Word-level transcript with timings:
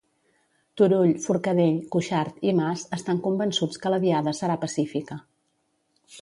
Turull, 0.81 1.11
Forcadell, 1.25 1.77
Cuixart 1.95 2.39
i 2.47 2.55
Mas 2.61 2.87
estan 2.99 3.21
convençuts 3.27 3.83
que 3.85 3.93
la 3.95 4.01
Diada 4.07 4.35
serà 4.39 4.57
pacífica. 4.65 5.21